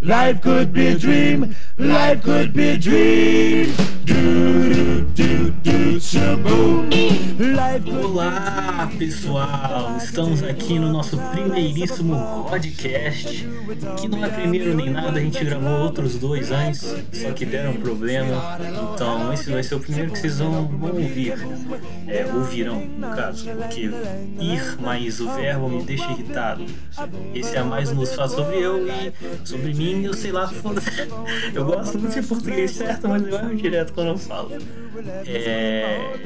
[0.00, 3.74] Life could be a dream, life could be a dream.
[4.04, 6.88] Do, do, do, do, shaboom.
[7.38, 13.46] Life Olá pessoal, estamos aqui no nosso primeiríssimo podcast,
[14.00, 17.74] que não é primeiro nem nada, a gente gravou outros dois antes, só que deram
[17.74, 18.58] problema,
[18.94, 21.34] então esse vai ser o primeiro que vocês vão, vão ouvir,
[22.06, 23.90] é, ouvirão no caso, porque
[24.40, 26.64] ir mais o verbo me deixa irritado.
[27.34, 29.12] Esse é mais nos fala sobre eu e
[29.44, 30.50] sobre mim, eu sei lá,
[31.54, 34.50] eu gosto muito de português certo, mas eu erro direto quando eu falo.
[35.26, 36.16] É,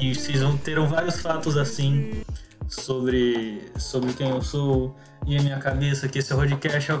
[0.00, 2.22] e vocês vão terão vários fatos assim
[2.68, 4.94] sobre, sobre quem eu sou
[5.26, 7.00] e a minha cabeça, que esse podcast é o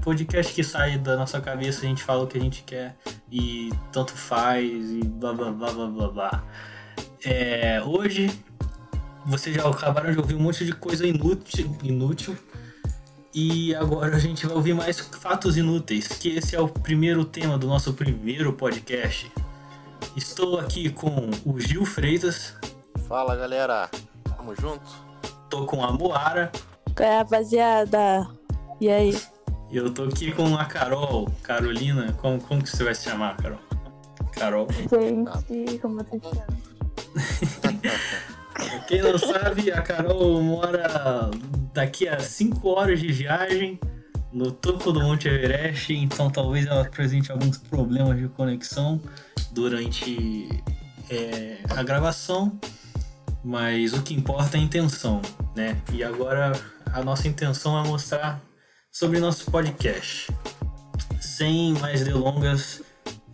[0.00, 2.96] podcast que sai da nossa cabeça, a gente fala o que a gente quer
[3.30, 6.44] e tanto faz e blá blá blá blá blá blá.
[7.24, 8.30] É, hoje
[9.24, 12.36] vocês já acabaram de ouvir um monte de coisa inútil, inútil
[13.34, 17.56] e agora a gente vai ouvir mais fatos inúteis, que esse é o primeiro tema
[17.56, 19.32] do nosso primeiro podcast.
[20.14, 22.54] Estou aqui com o Gil Freitas.
[23.08, 23.88] Fala galera,
[24.36, 24.82] tamo junto?
[25.48, 26.52] Tô com a Moara.
[26.94, 28.28] Qual é, rapaziada?
[28.78, 29.18] E aí?
[29.70, 32.12] E eu tô aqui com a Carol, Carolina.
[32.20, 33.58] Como, como que você vai se chamar, Carol?
[34.32, 34.68] Carol.
[34.70, 36.46] Gente, como você chama?
[38.86, 41.30] Quem não sabe, a Carol mora
[41.72, 43.78] daqui a 5 horas de viagem
[44.32, 49.00] no topo do Monte Everest, então talvez ela apresente alguns problemas de conexão
[49.50, 50.48] durante
[51.10, 52.58] é, a gravação,
[53.44, 55.20] mas o que importa é a intenção,
[55.54, 55.80] né?
[55.92, 56.52] E agora
[56.92, 58.40] a nossa intenção é mostrar
[58.90, 60.32] sobre nosso podcast.
[61.20, 62.82] Sem mais delongas,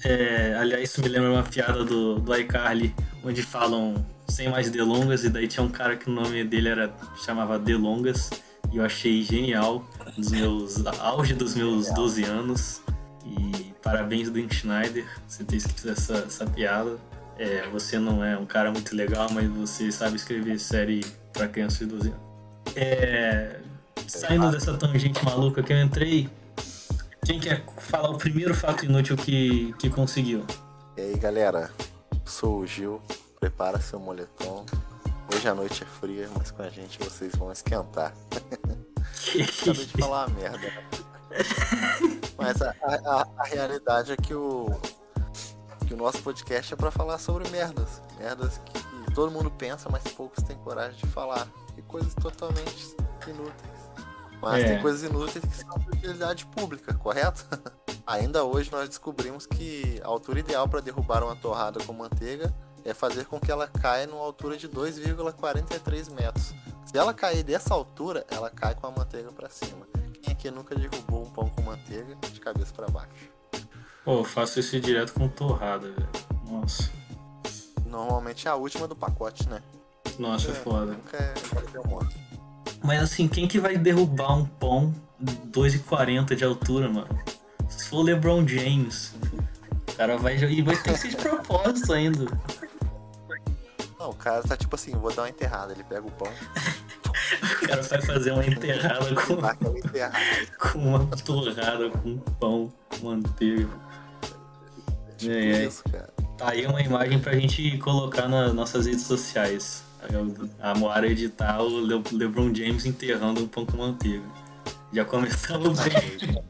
[0.04, 2.94] é, aliás, isso me lembra uma piada do, do iCarly,
[3.24, 6.94] onde falam sem mais delongas, e daí tinha um cara que o nome dele era
[7.24, 8.30] chamava Delongas,
[8.70, 9.84] e eu achei genial,
[10.16, 12.82] dos meus auge dos meus 12 anos.
[13.24, 16.96] E parabéns, Dan Schneider, você ter escrito essa, essa piada.
[17.38, 21.78] É, você não é um cara muito legal, mas você sabe escrever série para crianças
[21.78, 22.20] de 12 anos.
[22.76, 23.60] É,
[24.06, 26.28] saindo dessa tangente maluca que eu entrei,
[27.24, 30.44] quem quer falar o primeiro fato inútil que, que conseguiu?
[30.96, 31.70] E aí galera,
[32.24, 33.00] sou o Gil,
[33.38, 34.64] prepara seu moletom.
[35.34, 38.12] Hoje a noite é fria, mas com a gente vocês vão esquentar.
[39.62, 40.72] Acabei de falar uma merda.
[42.36, 44.66] Mas a, a- a realidade é que o,
[45.86, 48.00] que o nosso podcast é pra falar sobre merdas.
[48.18, 51.46] Merdas que todo mundo pensa, mas poucos têm coragem de falar.
[51.76, 52.96] E coisas totalmente
[53.26, 53.78] inúteis.
[54.40, 54.68] Mas É.
[54.72, 57.44] tem coisas inúteis que são de utilidade pública, correto?
[58.06, 62.54] Ainda hoje nós descobrimos que a altura ideal para derrubar uma torrada com manteiga
[62.84, 66.54] é fazer com que ela caia numa altura de 2,43 metros.
[66.86, 69.86] Se ela cair dessa altura, ela cai com a manteiga para cima.
[70.22, 73.30] Quem aqui nunca derrubou um pão com manteiga de cabeça para baixo?
[74.04, 76.08] Pô, eu faço isso direto com torrada, velho.
[76.50, 76.90] Nossa,
[77.86, 79.62] Normalmente é a última do pacote, né?
[80.18, 80.92] nossa, é foda.
[80.92, 82.28] Nunca é nunca é.
[82.84, 87.08] Mas assim, quem que vai derrubar um pão 2,40 de altura, mano?
[87.68, 89.14] Se for o LeBron James,
[89.88, 92.26] o cara vai e vai ter que ser de propósito ainda.
[94.08, 95.72] Não, o cara tá tipo assim, vou dar uma enterrada.
[95.72, 96.28] Ele pega o pão,
[97.62, 100.16] O cara vai fazer uma enterrada com, aquela enterrada.
[100.58, 103.68] com uma torrada com pão, manteiga.
[105.18, 105.64] Tipo É, é.
[105.66, 106.08] isso, cara.
[106.38, 109.82] Tá aí uma imagem pra gente colocar nas nossas redes sociais.
[110.60, 114.24] A Moara editar o Le- LeBron James enterrando um pão com manteiga.
[114.92, 116.42] Já começamos bem.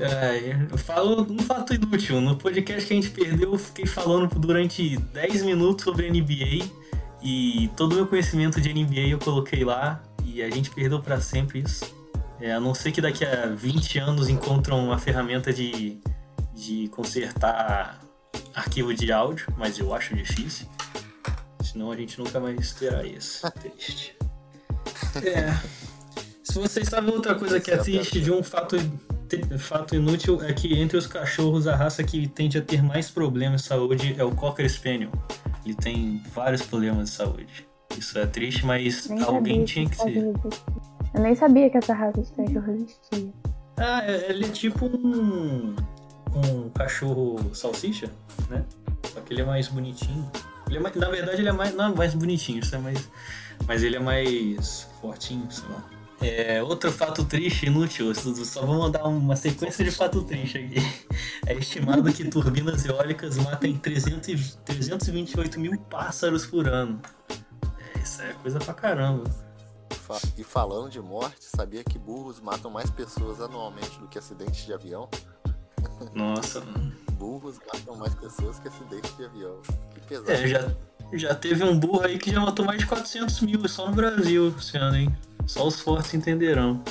[0.00, 2.20] É, eu falo um fato inútil.
[2.20, 6.68] No podcast que a gente perdeu, eu fiquei falando durante 10 minutos sobre NBA
[7.22, 11.20] e todo o meu conhecimento de NBA eu coloquei lá e a gente perdeu pra
[11.20, 11.84] sempre isso.
[12.40, 15.98] É, a não ser que daqui a 20 anos encontram uma ferramenta de,
[16.54, 18.00] de consertar
[18.54, 20.68] arquivo de áudio, mas eu acho difícil.
[21.62, 23.50] Senão a gente nunca mais terá isso.
[23.52, 24.16] Triste.
[25.16, 25.58] É.
[26.42, 28.76] Se vocês sabem outra coisa que é triste de um fato,
[29.58, 33.62] fato inútil é que entre os cachorros a raça que tende a ter mais problemas
[33.62, 35.10] de saúde é o Cocker Spaniel.
[35.64, 37.66] Ele tem vários problemas de saúde.
[37.96, 40.16] Isso é triste, mas Nem alguém tinha que ser.
[41.14, 43.32] Eu nem sabia que essa raça de cachorro existia.
[43.76, 45.74] Ah, é- ele é tipo um,
[46.34, 48.10] um cachorro salsicha,
[48.50, 48.64] né?
[49.12, 50.30] Só que ele é mais bonitinho.
[50.68, 53.08] Ele é mais- na verdade, ele é mais, não é mais bonitinho, isso é mais,
[53.66, 55.84] mas ele é mais fortinho, sei lá.
[56.20, 60.76] É, outro fato triste, inútil, só vou mandar uma sequência de fato triste aqui.
[61.46, 67.00] É estimado que turbinas eólicas matem 300, e- 328 mil pássaros por ano.
[67.96, 69.24] É, isso é coisa pra caramba.
[70.36, 74.74] e falando de morte, sabia que burros matam mais pessoas anualmente do que acidentes de
[74.74, 75.08] avião?
[76.14, 76.92] Nossa, mano.
[77.18, 79.56] Burros matam mais pessoas que acidentes de avião.
[79.94, 80.30] Que pesado.
[80.30, 80.70] É, já,
[81.12, 84.54] já teve um burro aí que já matou mais de 400 mil só no Brasil
[84.58, 85.16] esse ano, hein?
[85.46, 86.82] Só os fortes entenderão.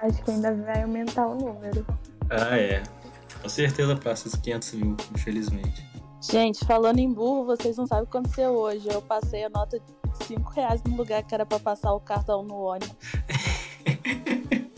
[0.00, 1.86] Acho que ainda vai aumentar o número.
[2.30, 2.82] Ah, é.
[3.40, 5.86] Com certeza passa os 500 mil, infelizmente.
[6.20, 8.88] Gente, falando em burro, vocês não sabem o que aconteceu hoje.
[8.90, 12.42] Eu passei a nota de 5 reais no lugar que era pra passar o cartão
[12.42, 12.96] no ônibus.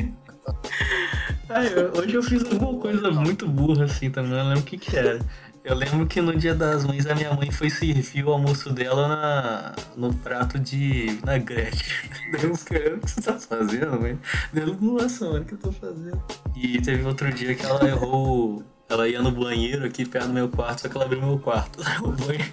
[1.48, 1.66] Ai,
[1.96, 5.18] hoje eu fiz alguma coisa muito burra assim também, não lembro o que que era.
[5.62, 9.08] Eu lembro que no dia das mães a minha mãe foi servir o almoço dela
[9.08, 12.10] na, no prato de vinagrete.
[12.32, 14.18] Daí eu fiquei, o que você tá fazendo, mãe?
[14.54, 16.22] Deu, nossa, mano, o que eu tô fazendo?
[16.56, 18.64] E teve outro dia que ela errou.
[18.88, 21.78] Ela ia no banheiro aqui perto do meu quarto, só que ela abriu meu quarto.
[22.02, 22.50] O banheiro.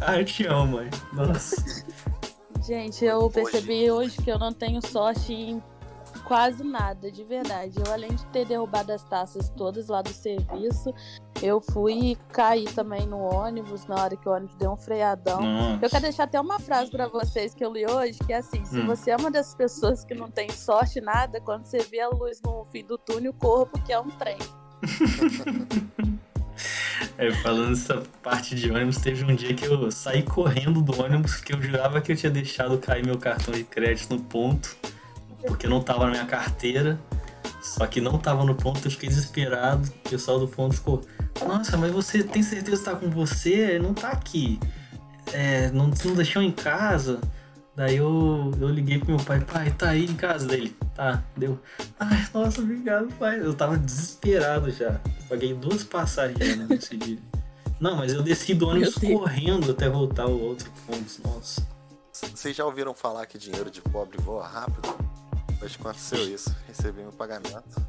[0.00, 0.90] Ai, te amo, mãe.
[1.12, 1.84] Nossa.
[2.66, 5.62] Gente, eu percebi hoje que eu não tenho sorte em
[6.30, 7.74] quase nada, de verdade.
[7.84, 10.94] Eu, além de ter derrubado as taças todas lá do serviço,
[11.42, 15.42] eu fui cair também no ônibus na hora que o ônibus deu um freadão.
[15.42, 15.84] Nossa.
[15.84, 18.64] Eu quero deixar até uma frase pra vocês que eu li hoje, que é assim:
[18.64, 18.86] se Hum.
[18.86, 22.40] você é uma das pessoas que não tem sorte nada, quando você vê a luz
[22.44, 24.38] no fim do túnel, corra porque é um trem.
[27.16, 31.36] É, falando essa parte de ônibus, teve um dia que eu saí correndo do ônibus
[31.36, 34.76] porque eu jurava que eu tinha deixado cair meu cartão de crédito no ponto,
[35.46, 36.98] porque não tava na minha carteira.
[37.60, 39.86] Só que não tava no ponto, eu fiquei desesperado.
[40.06, 41.02] O pessoal do ponto ficou:
[41.46, 43.78] Nossa, mas você tem certeza que tá com você?
[43.78, 44.58] Não tá aqui.
[45.32, 47.20] É, não, não deixou em casa.
[47.76, 50.74] Daí eu, eu liguei pro meu pai: Pai, tá aí em casa dele.
[50.94, 51.58] Tá, deu.
[51.98, 53.40] Ai, nossa, obrigado, pai.
[53.40, 55.00] Eu tava desesperado já.
[55.28, 57.18] Paguei duas passagens né, nesse dia.
[57.78, 61.22] Não, mas eu desci do ônibus correndo até voltar ao outro ponto.
[61.24, 61.66] Nossa.
[62.12, 65.09] Vocês já ouviram falar que dinheiro de pobre voa rápido?
[65.62, 66.54] Hoje aconteceu isso.
[66.66, 67.86] Recebi meu pagamento,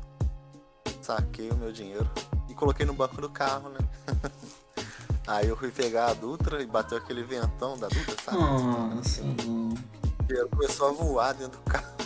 [1.01, 2.09] saquei o meu dinheiro
[2.49, 3.79] e coloquei no banco do carro, né?
[5.27, 8.37] Aí eu fui pegar a Dutra e bateu aquele ventão da Dutra, sabe?
[8.37, 9.69] Nossa, não.
[9.69, 11.85] O dinheiro começou a voar dentro do carro.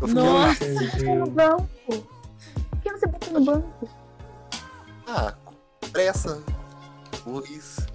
[0.00, 0.64] Eu fiquei Nossa.
[0.64, 1.68] lá, Botou no banco.
[1.86, 3.88] Por que você botou no banco?
[5.08, 5.34] ah,
[5.90, 6.42] pressa,
[7.24, 7.86] burrice.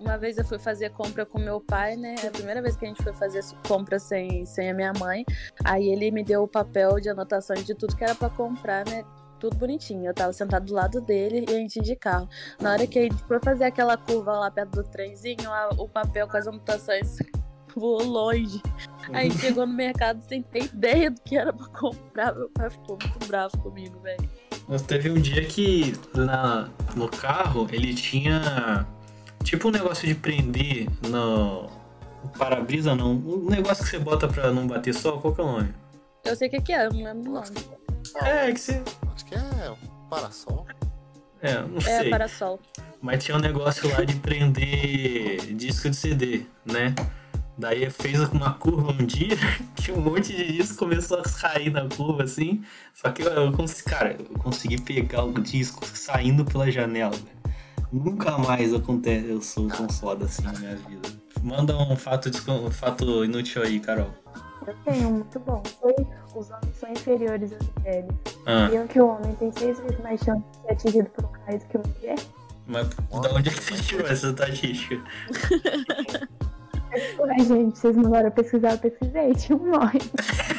[0.00, 2.14] Uma vez eu fui fazer compra com meu pai, né?
[2.22, 5.24] É a primeira vez que a gente foi fazer compra sem, sem a minha mãe.
[5.64, 9.04] Aí ele me deu o papel de anotações de tudo que era pra comprar, né?
[9.40, 10.06] Tudo bonitinho.
[10.06, 12.28] Eu tava sentado do lado dele e a gente de carro.
[12.60, 15.88] Na hora que a gente foi fazer aquela curva lá perto do trenzinho, a- o
[15.88, 17.16] papel com as anotações
[17.76, 18.62] voou longe.
[19.12, 22.34] Aí chegou no mercado sem ter ideia do que era pra comprar.
[22.34, 24.28] Meu pai ficou muito bravo comigo, velho.
[24.86, 28.86] Teve um dia que na, no carro ele tinha
[29.42, 33.12] tipo um negócio de prender no, no para-brisa, não.
[33.12, 35.74] Um negócio que você bota pra não bater sol, qual que é o nome?
[36.24, 37.46] Eu sei o que, que é, eu não lembro o nome.
[38.22, 38.82] É, que você.
[39.14, 40.66] Acho que é um parasol.
[41.40, 42.10] É, não É, sei.
[42.10, 42.60] parasol.
[43.00, 46.94] Mas tinha um negócio lá de prender disco de CD, né?
[47.58, 49.36] Daí fez uma curva um dia
[49.76, 52.64] que um monte de disco começou a cair na curva assim.
[52.94, 57.10] Só que eu, eu consegui, cara, eu consegui pegar o disco saindo pela janela.
[57.10, 57.42] velho.
[57.92, 61.08] Nunca mais acontece, eu sou tão foda assim na minha vida.
[61.42, 64.10] Manda um fato, um fato inútil aí, Carol.
[64.66, 65.62] Eu tenho, muito bom.
[65.80, 65.94] Foi,
[66.34, 68.10] os homens são inferiores às mulheres.
[68.46, 71.32] Ah, Sabiam que o homem tem seis vezes mais chance de ser atingido por um
[71.44, 72.18] raio do que uma mulher?
[72.64, 75.02] mas da onde é que você tirou essa estatística?
[76.94, 80.00] Ai, gente, vocês mandaram pesquisar, eu pesquisei, tinha um nome.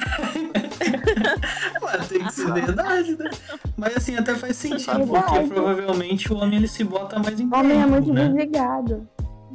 [1.82, 3.29] Mas tem que ser verdade, né?
[3.77, 7.48] Mas assim, até faz sentido, É porque provavelmente o homem ele se bota mais em
[7.48, 8.25] O homem é muito né?
[8.27, 9.08] desligado.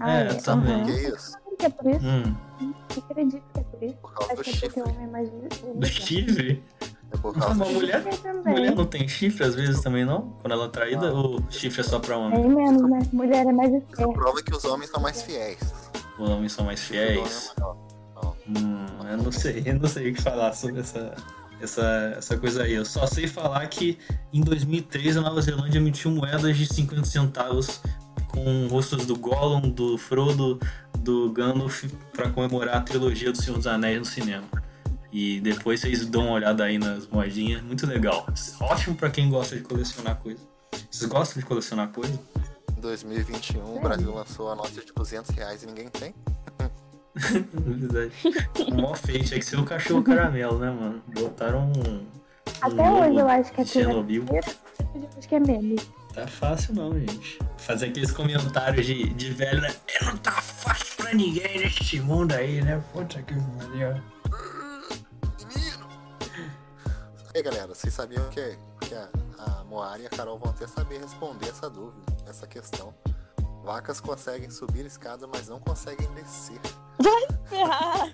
[0.02, 0.84] É, também.
[0.84, 1.36] Que isso?
[1.58, 2.06] Que é por isso?
[2.06, 3.94] Hum, Eu acredito que é por isso.
[3.96, 4.80] Por causa Acho do que é chifre.
[4.80, 5.86] o homem é mais do desligado.
[5.86, 6.64] chifre?
[7.10, 10.36] É por Uma causa do mulher, Eu mulher não tem chifre às vezes também, não?
[10.42, 12.40] Quando ela é traída, ou chifre é só pra homem?
[12.42, 12.98] Tem menos, né?
[13.12, 14.12] Mulher é mais Isso esperta.
[14.12, 15.58] prova que os homens são mais fiéis.
[16.18, 17.52] Os homens são mais fiéis?
[17.58, 17.62] é.
[18.50, 21.14] Hum, eu não sei, eu não sei o que falar sobre essa,
[21.60, 22.74] essa, essa coisa aí.
[22.74, 23.98] Eu só sei falar que
[24.32, 27.80] em 2013 a Nova Zelândia emitiu moedas de 50 centavos
[28.28, 30.60] com rostos do Gollum, do Frodo,
[30.98, 34.46] do Gandalf pra comemorar a trilogia do Senhor dos Anéis no cinema.
[35.10, 38.26] E depois vocês dão uma olhada aí nas moedinhas, muito legal.
[38.60, 40.40] Ótimo pra quem gosta de colecionar coisa.
[40.90, 42.18] Vocês gostam de colecionar coisa?
[42.76, 46.14] Em 2021, o Brasil lançou a nota de 200 reais e ninguém tem.
[48.68, 51.02] O maior feio tinha que ser o cachorro caramelo, né, mano?
[51.08, 51.90] Botaram um.
[51.90, 52.06] um
[52.60, 54.24] Até logo hoje eu acho que é Chernobyl.
[54.30, 55.76] Eu acho que é meme.
[56.14, 57.38] Tá fácil não, gente.
[57.58, 59.74] Fazer aqueles comentários de, de velho, né?
[60.02, 62.82] Não tá fácil pra pra ninguém neste mundo aí, né?
[62.92, 64.02] Puta que pariu.
[65.48, 65.88] Menino!
[67.34, 69.08] E aí, galera, vocês sabiam que, que a,
[69.38, 72.94] a Moara e a Carol vão até saber responder essa dúvida, essa questão.
[73.64, 76.60] Vacas conseguem subir escada, mas não conseguem descer.
[76.98, 78.08] Vai ferrar!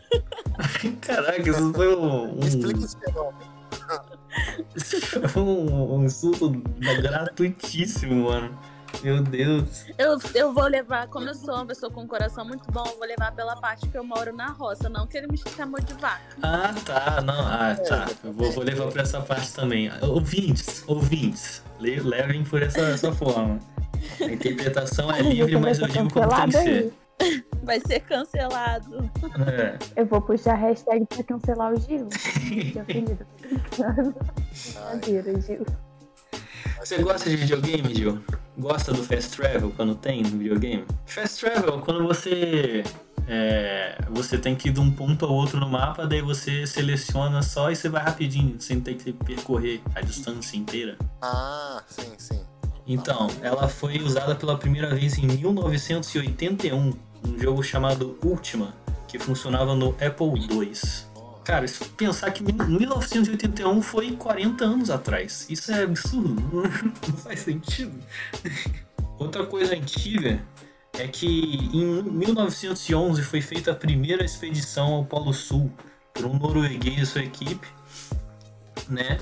[1.01, 2.39] Caraca, isso foi um.
[2.41, 3.55] Explica esse fenômeno.
[4.77, 6.51] Isso foi um, um insulto
[7.03, 8.57] gratuitíssimo, mano.
[9.03, 9.87] Meu Deus.
[9.99, 12.97] Eu, eu vou levar, como eu sou uma pessoa com um coração muito bom, eu
[12.97, 15.93] vou levar pela parte que eu moro na roça, não que ele me chamou de
[15.95, 16.21] vaca.
[16.43, 17.21] Ah, tá.
[17.21, 18.07] Não, ah, tá.
[18.23, 19.91] Eu vou, vou levar pra essa parte também.
[20.01, 23.59] Ouvintes, ouvintes, le- levem por essa, essa forma.
[24.21, 26.93] A interpretação é livre, mas eu digo como tem que ser.
[27.63, 29.11] Vai ser cancelado.
[29.47, 30.01] É.
[30.01, 32.09] Eu vou puxar a hashtag pra cancelar o Gil.
[32.49, 33.27] Brincadeira,
[35.41, 35.67] Gil.
[36.79, 38.23] Você gosta de videogame, Gil?
[38.59, 40.85] Gosta do Fast Travel quando tem no videogame?
[41.07, 42.83] Fast Travel, quando você.
[43.27, 47.41] é, você tem que ir de um ponto ao outro no mapa, daí você seleciona
[47.43, 50.99] só e você vai rapidinho, sem ter que percorrer a distância inteira.
[51.23, 52.45] Ah, sim, sim.
[52.87, 56.93] Então, ela foi usada pela primeira vez em 1981,
[57.27, 58.75] um jogo chamado Ultima,
[59.09, 60.73] que funcionava no Apple II.
[61.45, 66.35] Cara, se pensar que 1981 foi 40 anos atrás, isso é absurdo,
[67.07, 67.99] não faz sentido.
[69.19, 70.43] Outra coisa antiga
[70.99, 71.27] é que
[71.73, 75.71] em 1911 foi feita a primeira expedição ao Polo Sul
[76.13, 77.67] por um norueguês e sua equipe,
[78.89, 79.19] né?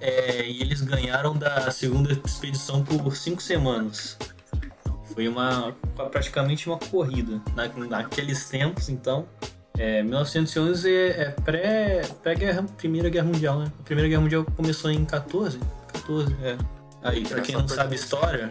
[0.00, 4.18] É, e eles ganharam da segunda expedição por cinco semanas.
[5.14, 5.74] Foi uma
[6.10, 9.26] praticamente uma corrida na, naqueles tempos, então.
[9.78, 13.72] É, 1911 é, é pré, pré -guerra, Primeira Guerra Mundial, né?
[13.78, 15.58] A Primeira Guerra Mundial começou em 14?
[15.92, 16.56] 14, é.
[17.02, 18.50] Aí, pra quem não sabe história,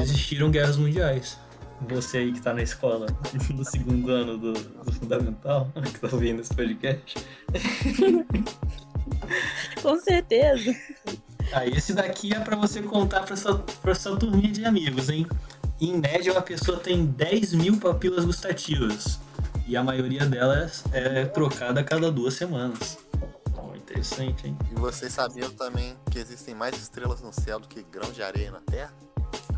[0.00, 1.38] existiram guerras mundiais.
[1.88, 3.06] Você aí que tá na escola,
[3.50, 7.14] no segundo ano do, do Fundamental, que tá ouvindo esse podcast.
[9.82, 10.74] Com certeza.
[11.52, 15.26] Ah, esse daqui é pra você contar pra sua, pra sua turminha de amigos, hein?
[15.80, 19.18] Em média, uma pessoa tem 10 mil papilas gustativas.
[19.66, 22.98] E a maioria delas é trocada a cada duas semanas.
[23.56, 24.56] Oh, interessante, hein?
[24.70, 28.50] E vocês sabiam também que existem mais estrelas no céu do que grãos de areia
[28.50, 28.92] na Terra?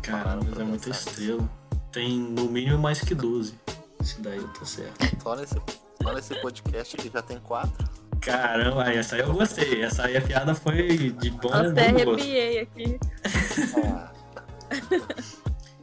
[0.01, 1.49] Caramba, mas é muita estrela.
[1.91, 3.53] Tem no mínimo mais que 12.
[4.01, 5.21] Isso daí eu tô certo.
[5.21, 5.55] Só nesse,
[6.01, 7.87] só nesse podcast aqui já tem quatro.
[8.21, 9.83] Caramba, essa aí eu gostei.
[9.83, 12.21] Essa aí a piada foi de bom, Até bom gosto.
[12.21, 12.99] arrepiei aqui.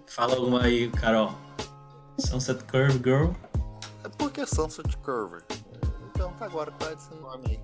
[0.07, 1.35] Fala alguma aí, Carol.
[2.19, 3.31] Sunset Curve Girl.
[4.05, 5.43] é porque Sunset Curve.
[6.11, 7.59] Então tá agora qual é esse nome aí?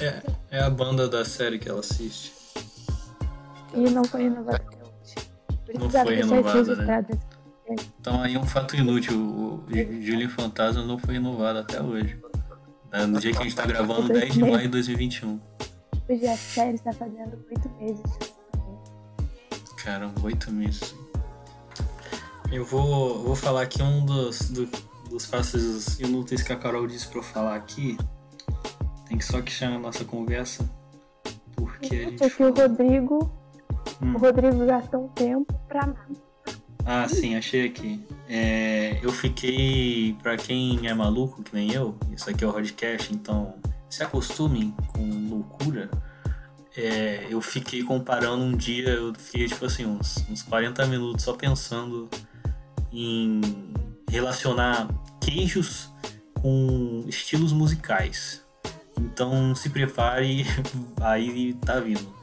[0.00, 0.22] É,
[0.58, 2.32] é a banda da série que ela assiste.
[3.74, 5.14] E não foi renovado até hoje.
[5.78, 6.20] Não foi
[6.60, 7.04] isso né?
[8.00, 12.18] Então aí um fato inútil, o Julian Fantasma não foi renovado até hoje.
[12.92, 15.40] É, No dia que a gente tá gravando, 10 de maio de 2021.
[16.08, 18.02] Hoje a série está fazendo oito meses.
[19.82, 20.94] Caramba, oito meses.
[22.50, 24.68] Eu vou, vou falar aqui um dos, do-
[25.10, 27.98] dos passos inúteis que a Carol disse pra eu falar aqui.
[29.06, 30.68] Tem que só que chama a nossa conversa.
[31.54, 32.24] Porque a Gente, gente.
[32.24, 33.30] aqui o Rodrigo.
[34.02, 34.14] Hum.
[34.14, 36.27] O Rodrigo gastou um tempo pra nada.
[36.90, 38.02] Ah, sim, achei aqui.
[38.26, 43.12] É, eu fiquei, pra quem é maluco, que nem eu, isso aqui é o podcast,
[43.12, 43.56] então
[43.90, 45.90] se acostumem com loucura.
[46.74, 51.34] É, eu fiquei comparando um dia, eu fiquei tipo assim, uns, uns 40 minutos só
[51.34, 52.08] pensando
[52.90, 53.42] em
[54.10, 54.88] relacionar
[55.20, 55.92] queijos
[56.40, 58.42] com estilos musicais.
[58.96, 60.46] Então se prepare,
[61.02, 62.16] aí tá vindo.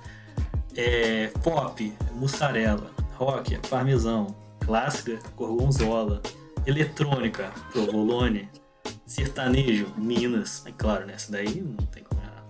[0.76, 6.22] É, pop, mussarela, rock, parmesão, clássica, gorgonzola,
[6.66, 8.50] eletrônica, provolone,
[9.06, 11.14] sertanejo, Minas, é claro, né?
[11.14, 12.46] Essa daí não tem como errar.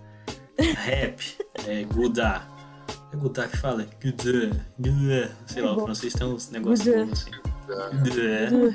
[0.74, 2.48] Rap, é, Gudá.
[3.12, 3.86] É Gudá que fala?
[4.02, 5.30] Gudá, Gudá.
[5.46, 7.30] Sei lá, o francês tem uns negócios bons assim.
[7.66, 7.90] Gudá.
[8.00, 8.72] Cuidado.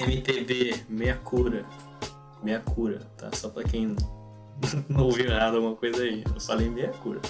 [0.00, 1.64] MPB, meia cura.
[2.42, 3.30] Meia cura, tá?
[3.32, 3.96] Só pra quem
[4.88, 6.22] não ouviu errado alguma coisa aí.
[6.32, 7.20] Eu falei meia cura.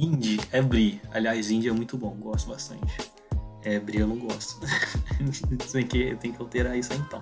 [0.00, 0.98] Indie é Bri.
[1.12, 3.10] Aliás, indie é muito bom, gosto bastante.
[3.62, 4.58] É, Bri eu não gosto.
[5.72, 7.20] tem, que, tem que alterar isso então.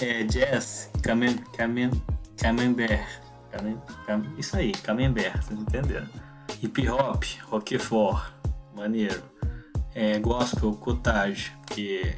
[0.00, 1.90] É, jazz, Camem, Camem,
[2.38, 3.06] Camembert.
[3.50, 6.08] Camem, Cam, isso aí, Camembert, vocês entenderam?
[6.62, 8.32] Hip hop, Roquefort,
[8.74, 9.22] maneiro.
[9.94, 12.16] É, gospel, Cottage, porque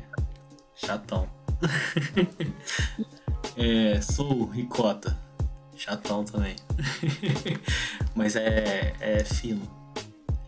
[0.77, 1.29] chatão.
[3.57, 5.19] é, soul, Ricota,
[5.79, 6.57] chatão também.
[8.15, 9.63] Mas é, é fino.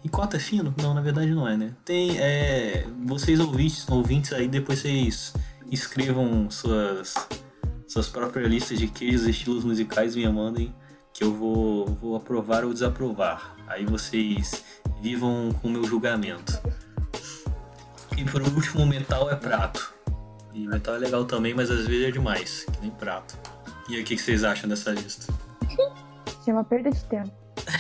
[0.03, 0.75] E cota é fino?
[0.81, 1.75] Não, na verdade não é, né?
[1.85, 2.19] Tem.
[2.19, 5.35] É, vocês ouvintes, ouvintes aí, depois vocês
[5.71, 7.15] escrevam suas,
[7.87, 10.75] suas próprias listas de queijos e estilos musicais e me mandem
[11.13, 13.55] que eu vou, vou aprovar ou desaprovar.
[13.67, 14.65] Aí vocês
[15.03, 16.59] vivam com o meu julgamento.
[18.17, 19.95] E por último, metal é prato.
[20.53, 23.50] E metal é legal também, mas às vezes é demais, que nem prato.
[23.90, 25.32] E aí, o que vocês acham dessa lista?
[26.44, 27.30] Chama perda de tempo.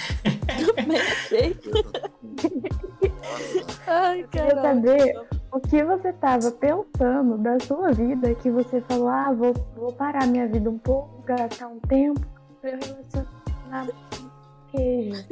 [3.86, 5.20] Ai, Eu queria saber
[5.52, 10.26] o que você tava pensando da sua vida que você falou, ah, vou, vou parar
[10.26, 12.20] minha vida um pouco, gastar um tempo
[12.60, 14.30] pra eu relacionar com
[14.76, 15.24] queijo.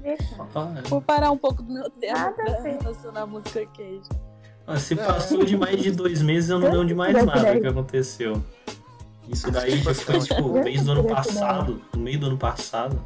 [0.00, 0.82] Ver, cara.
[0.88, 2.78] Vou parar um pouco do meu tempo Nada pra ver.
[2.80, 4.08] relacionar música queijo.
[4.66, 7.66] ah, se passou de mais de dois meses, eu não lembro de mais nada que
[7.66, 8.42] aconteceu.
[9.28, 13.02] Isso daí já foi tipo mês do ano passado, no meio do ano passado.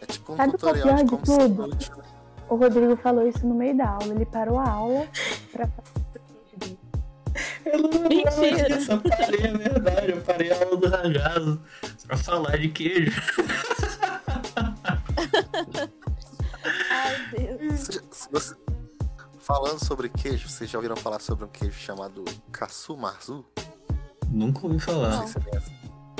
[0.00, 2.02] É tipo um Sabe o é tutorial de pior de como ser tudo?
[2.48, 4.06] O Rodrigo falou isso no meio da aula.
[4.14, 5.06] Ele parou a aula
[5.52, 6.20] pra fazer o
[6.58, 6.78] queijo dele.
[7.64, 8.76] Eu não Mentira.
[8.76, 10.10] disso, eu parei, é verdade.
[10.12, 11.60] Eu parei a aula do Rangado
[12.06, 13.20] pra falar de queijo.
[16.90, 17.16] Ai,
[17.58, 17.80] Deus.
[17.80, 18.54] Você já- se você-
[19.38, 23.44] Falando sobre queijo, vocês já ouviram falar sobre um queijo chamado Katsu Marzu?
[24.32, 25.10] Nunca ouvi falar.
[25.10, 25.72] Não sei se você conhece.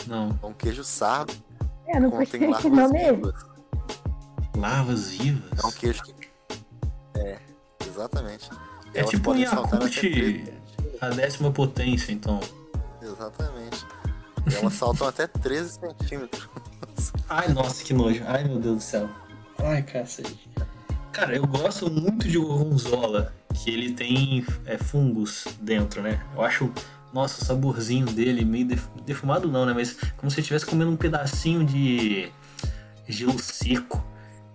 [0.06, 0.38] Não.
[0.42, 1.32] É um queijo sardo,
[1.86, 3.14] É, não contém larvas nome aí.
[3.16, 3.34] vivas.
[4.56, 5.64] Larvas vivas.
[5.64, 6.14] É um queijo que.
[7.18, 7.38] É,
[7.86, 8.50] exatamente.
[8.94, 10.52] É Elas tipo um treze-
[11.00, 12.38] a décima potência, então.
[13.00, 13.84] Exatamente.
[14.50, 16.48] E elas saltam até 13 centímetros.
[17.28, 18.22] Ai, nossa, que nojo.
[18.26, 19.08] Ai, meu Deus do céu.
[19.58, 20.50] Ai, cacete.
[21.12, 26.22] Cara, eu gosto muito de gorgonzola, que ele tem é, fungos dentro, né?
[26.34, 26.72] Eu acho,
[27.12, 29.72] nossa, o saborzinho dele meio def- defumado não, né?
[29.74, 32.30] Mas como se estivesse comendo um pedacinho de
[33.08, 34.04] gelo seco.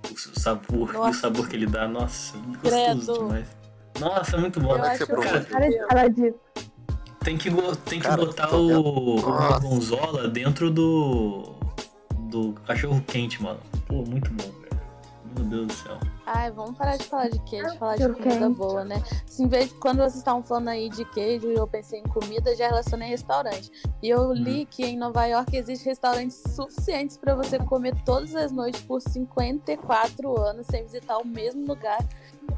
[0.10, 3.14] O sabor, e o sabor que ele dá, nossa, gostoso Credo.
[3.20, 3.48] demais.
[4.00, 4.76] Nossa, muito bom.
[4.76, 5.46] Eu é que você acho?
[5.48, 6.34] Cara, Para de.
[7.24, 7.50] Tem que,
[7.86, 11.56] tem que Cara, botar o, o gorgonzola dentro do.
[12.30, 13.60] do cachorro quente, mano.
[13.86, 14.67] Pô, muito bom, velho.
[15.38, 16.00] Meu Deus do céu.
[16.26, 19.02] Ai, vamos parar de falar de queijo, falar de Eu comida boa, né?
[19.26, 22.04] Se, em vez de, quando vocês estavam falando aí de queijo e eu pensei em
[22.04, 23.72] comida, já relacionei restaurante.
[24.02, 28.52] E eu li que em Nova York existem restaurantes suficientes para você comer todas as
[28.52, 32.00] noites por 54 anos sem visitar o mesmo lugar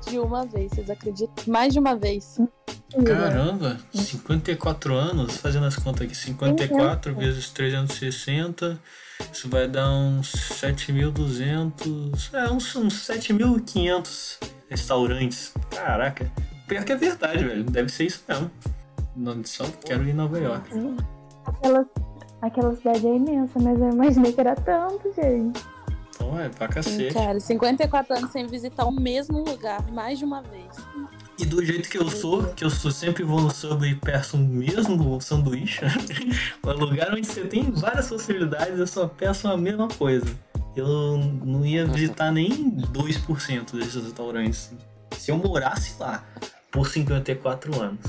[0.08, 0.72] de uma vez.
[0.72, 1.36] Vocês acreditam?
[1.48, 2.40] Mais de uma vez.
[3.06, 8.80] Caramba, 54 anos, fazendo as contas aqui, 54 vezes 360,
[9.32, 14.38] isso vai dar uns 7.200, é, uns, uns 7.500
[14.70, 15.54] restaurantes.
[15.70, 16.32] Caraca,
[16.68, 18.50] pior que é verdade, velho, deve ser isso mesmo.
[19.16, 20.70] Não, só quero ir em Nova York.
[21.46, 21.86] Aquela,
[22.42, 25.62] aquela cidade é imensa, mas eu imaginei que era tanto, gente.
[26.16, 27.14] Então é, pra Sim, cacete.
[27.14, 30.68] cara, 54 anos sem visitar o mesmo lugar mais de uma vez.
[31.40, 34.36] E do jeito que eu sou, que eu sou sempre vou no Subway e peço
[34.36, 35.80] o mesmo sanduíche,
[36.62, 40.28] o lugar onde você tem várias possibilidades, eu só peço a mesma coisa.
[40.76, 44.72] Eu não ia visitar nem 2% desses restaurantes.
[45.18, 46.24] Se eu morasse lá
[46.72, 48.00] por 54 anos.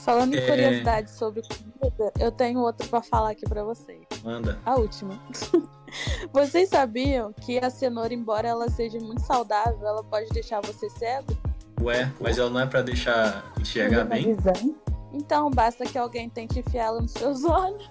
[0.00, 0.46] Falando em É.
[0.46, 4.00] curiosidade sobre comida, eu tenho outro pra falar aqui pra vocês.
[4.24, 4.58] Manda.
[4.64, 5.18] A última.
[6.32, 11.36] Vocês sabiam que a cenoura, embora ela seja muito saudável, ela pode deixar você cego?
[11.80, 14.34] Ué, mas ela não é pra deixar enxergar bem?
[14.34, 14.74] visão.
[15.12, 17.88] Então basta que alguém tente enfiá-la nos seus olhos.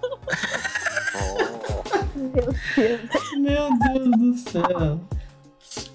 [1.15, 2.31] Oh, Meu
[2.75, 3.31] Deus.
[3.37, 4.99] Meu Deus do céu.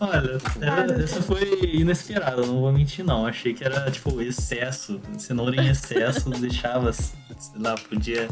[0.01, 3.27] Olha, era- essa foi inesperada, não vou mentir não.
[3.27, 7.15] Achei que era tipo excesso, cenoura em excesso, deixava, sei
[7.57, 8.29] lá, podia.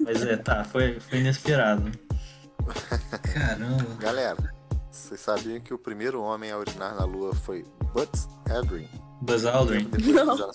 [0.00, 1.90] Mas é, tá, foi, foi inesperado.
[3.34, 3.94] Caramba.
[3.98, 4.36] galera,
[4.90, 8.88] vocês sabiam que o primeiro homem a urinar na lua foi Buzz Aldrin?
[9.20, 9.88] Buzz Aldrin.
[10.12, 10.52] Não.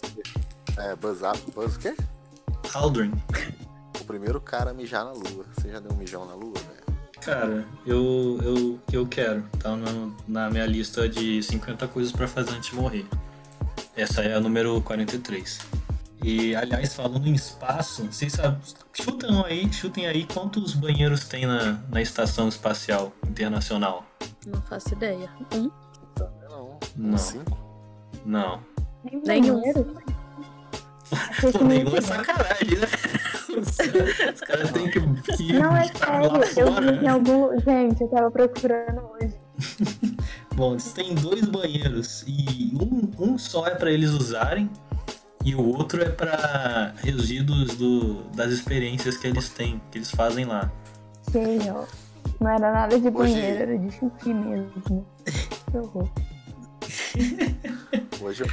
[0.78, 1.22] É, Buzz,
[1.54, 1.96] Buzz o quê?
[2.74, 3.14] Aldrin.
[4.02, 5.46] O primeiro cara a mijar na lua.
[5.54, 7.00] Você já deu um mijão na lua, velho?
[7.22, 9.44] Cara, eu, eu, eu quero.
[9.60, 13.06] Tá na, na minha lista de 50 coisas pra fazer antes de morrer.
[13.96, 15.60] Essa é a número 43.
[16.24, 18.60] E, aliás, falando em espaço, vocês sabem,
[18.94, 24.06] chutem aí, chutem aí quantos banheiros tem na, na Estação Espacial Internacional.
[24.46, 25.30] Não faço ideia.
[25.54, 25.72] Um?
[26.50, 26.80] Não.
[26.96, 27.18] Não.
[27.18, 27.58] Cinco?
[28.26, 28.60] Não.
[29.26, 29.62] Nenhum.
[31.42, 32.88] Pô, nenhum é sacanagem, né?
[34.34, 35.00] Os caras têm que,
[35.38, 36.32] que Não, é sério.
[36.58, 37.60] Eu vi em algum.
[37.60, 39.34] Gente, eu tava procurando hoje.
[40.56, 44.70] Bom, eles têm dois banheiros e um, um só é pra eles usarem
[45.44, 50.46] e o outro é pra resíduos do, das experiências que eles têm, que eles fazem
[50.46, 50.72] lá.
[51.72, 52.05] Ó.
[52.40, 55.06] Não era nada de Hoje- banheiro, era de xixi mesmo.
[55.72, 56.10] Que horror.
[58.22, 58.44] hoje,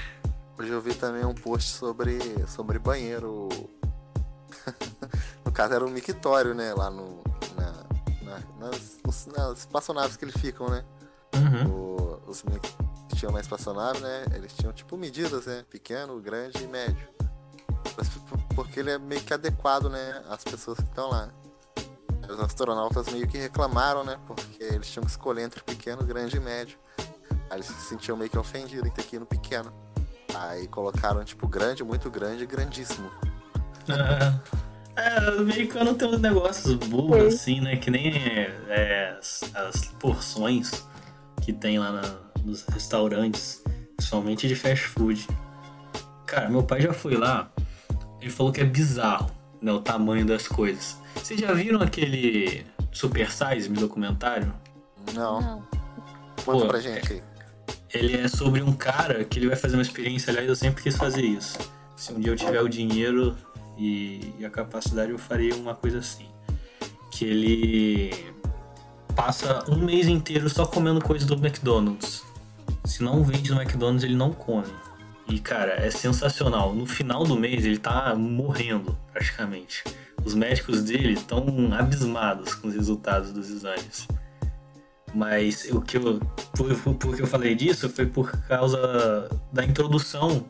[0.59, 2.19] hoje eu vi também um post sobre,
[2.49, 3.49] sobre banheiro.
[5.45, 6.73] no caso era um mictório, né?
[6.75, 7.23] Lá no.
[7.57, 7.73] Na,
[8.23, 10.85] na, nas, nas espaçonaves que eles ficam, né?
[11.35, 11.71] Uhum.
[11.71, 14.25] O, os que tinham na espaçonave, né?
[14.35, 15.65] Eles tinham tipo medidas, né?
[15.71, 17.09] Pequeno, grande e médio.
[18.55, 20.23] Porque ele é meio que adequado, né?
[20.29, 21.29] Às pessoas que estão lá.
[22.29, 24.19] Os astronautas meio que reclamaram, né?
[24.27, 26.79] Porque eles tinham que escolher entre pequeno, grande e médio.
[27.51, 29.73] Aí eles se sentiam meio que ofendidos em ter que ir no pequeno.
[30.35, 33.11] Aí colocaram, tipo, grande, muito grande e grandíssimo.
[34.97, 37.77] É, é, o americano tem uns negócios bobos, assim, né?
[37.77, 38.13] Que nem
[38.69, 40.87] é, as, as, porções
[41.43, 42.03] que tem lá na,
[42.45, 43.63] nos restaurantes,
[43.97, 45.27] principalmente de fast food.
[46.27, 47.51] Cara, meu pai já foi lá,
[48.21, 49.31] ele falou que é bizarro,
[49.61, 49.73] né?
[49.73, 50.97] O tamanho das coisas.
[51.15, 54.53] Vocês já viram aquele Super Size Me documentário?
[55.15, 55.41] Não.
[55.41, 55.63] Não.
[56.45, 57.23] Conta pra gente aí.
[57.93, 60.97] Ele é sobre um cara que ele vai fazer uma experiência, aliás, eu sempre quis
[60.97, 61.59] fazer isso.
[61.95, 63.37] Se um dia eu tiver o dinheiro
[63.79, 66.27] e, e a capacidade, eu faria uma coisa assim.
[67.11, 68.33] Que ele
[69.15, 72.25] passa um mês inteiro só comendo coisa do McDonald's.
[72.85, 74.73] Se não vende no McDonald's, ele não come.
[75.29, 76.75] E, cara, é sensacional.
[76.75, 79.85] No final do mês, ele tá morrendo, praticamente.
[80.25, 84.07] Os médicos dele estão abismados com os resultados dos exames.
[85.15, 86.21] Mas o que eu,
[86.57, 90.47] por, por que eu falei disso foi por causa da introdução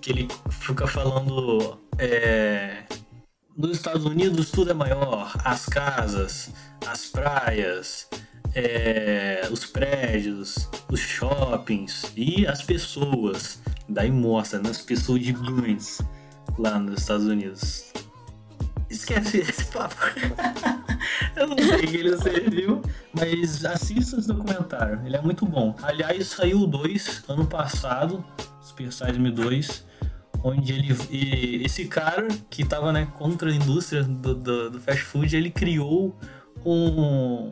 [0.00, 2.84] que ele fica falando é,
[3.56, 6.50] nos Estados Unidos tudo é maior, as casas,
[6.86, 8.08] as praias,
[8.54, 13.60] é, os prédios, os shoppings e as pessoas.
[13.88, 16.00] Daí mostra, né, as pessoas gigantes
[16.58, 17.92] lá nos Estados Unidos.
[18.92, 19.96] Esquece esse papo.
[21.34, 25.00] Eu não sei que ele serviu, mas assista esse documentário.
[25.04, 25.74] Ele é muito bom.
[25.82, 28.24] Aliás, saiu 2 ano passado,
[28.60, 29.86] Super Size Me 2,
[30.44, 31.64] onde ele.
[31.64, 36.14] esse cara que estava né, contra a indústria do, do, do, fast food, ele criou
[36.64, 37.48] um,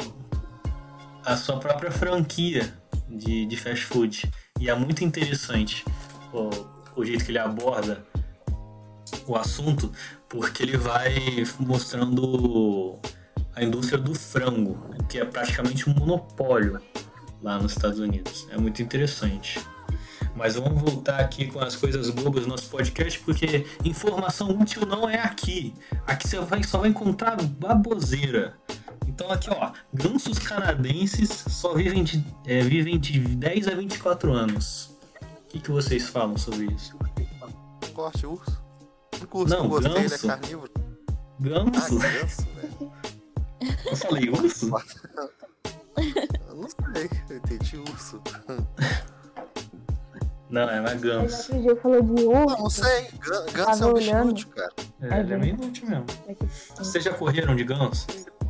[1.24, 2.72] a sua própria franquia
[3.09, 4.31] de, de fast food.
[4.61, 5.85] E é muito interessante
[6.35, 6.50] o,
[6.94, 8.05] o jeito que ele aborda
[9.26, 9.92] o assunto,
[10.28, 12.98] porque ele vai mostrando
[13.54, 14.78] a indústria do frango,
[15.09, 16.80] que é praticamente um monopólio
[17.42, 18.46] lá nos Estados Unidos.
[18.50, 19.61] É muito interessante.
[20.35, 25.09] Mas vamos voltar aqui com as coisas bobas do nosso podcast, porque informação útil não
[25.09, 25.74] é aqui.
[26.06, 28.54] Aqui você vai, só vai encontrar baboseira.
[29.06, 34.96] Então aqui, ó, gansos canadenses só vivem de, é, vivem de 10 a 24 anos.
[35.20, 36.96] O que, que vocês falam sobre isso?
[37.92, 38.40] Gosto
[39.20, 40.14] urso curso não, que eu gostei, ganso.
[40.14, 40.72] ele é carnívoro.
[41.40, 41.98] Ganso?
[41.98, 42.92] Ah, ganso, velho.
[43.87, 44.66] Eu falei urso?
[46.48, 48.22] eu não sei, eu entendi urso.
[50.48, 51.54] Não, é mais ganso.
[51.54, 52.46] O Gil falou de urso.
[52.46, 53.09] Não, não sei,
[53.52, 54.72] ganso é um bicho inútil, cara.
[55.00, 56.06] É, ele é meio inútil mesmo.
[56.26, 56.35] É
[56.76, 58.06] Vocês já correram de ganso?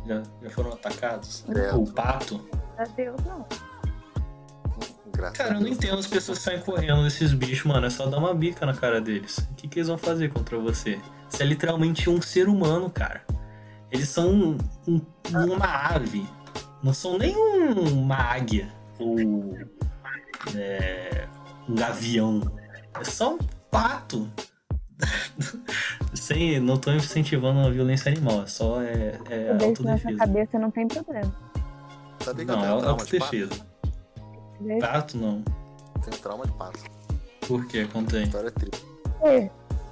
[0.07, 1.45] Já, já foram atacados?
[1.49, 1.73] É.
[1.73, 2.43] Ou pato?
[2.77, 3.45] Meu Deus, não.
[5.21, 7.85] Graças cara, eu não entendo as pessoas que saem correndo desses bichos, mano.
[7.85, 9.37] É só dar uma bica na cara deles.
[9.51, 10.99] O que, que eles vão fazer contra você?
[11.29, 13.21] Você é literalmente um ser humano, cara.
[13.91, 14.57] Eles são um,
[14.87, 16.27] um, uma ave.
[16.81, 19.55] Não são nem uma águia ou
[20.55, 21.27] é,
[21.69, 22.41] um gavião.
[22.99, 24.27] É só um pato.
[26.15, 30.11] Sem, não tô incentivando a violência animal, é só é, é autodefesa.
[30.11, 31.33] na cabeça não tem problema.
[32.45, 33.70] não, é autodefesa.
[34.79, 35.43] Pato não.
[36.03, 36.79] Tem trauma de pato.
[37.47, 37.85] Por que?
[37.87, 38.23] Contei.
[38.23, 38.85] História é triste.
[39.21, 39.49] É.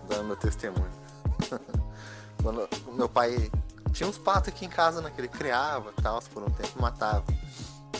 [0.07, 0.89] Dando meu testemunho.
[2.41, 3.49] Quando o meu pai
[3.91, 5.11] tinha uns patos aqui em casa, né?
[5.13, 7.25] Que ele criava e tal, por um tempo matava.